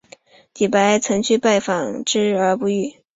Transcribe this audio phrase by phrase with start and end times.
[0.55, 2.91] 李白曾去拜访之而不遇。